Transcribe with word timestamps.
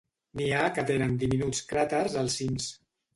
N'hi 0.39 0.45
ha 0.53 0.61
que 0.77 0.85
tenen 0.87 1.13
diminuts 1.23 1.61
cràters 1.73 2.17
als 2.23 2.39
cims. 2.41 2.67